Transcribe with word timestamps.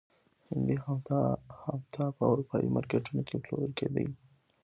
هندي 0.49 0.75
خامتا 0.83 2.05
په 2.17 2.23
اروپايي 2.31 2.67
مارکېټونو 2.75 3.21
کې 3.27 3.37
پلورل 3.43 3.71
کېدل. 3.79 4.07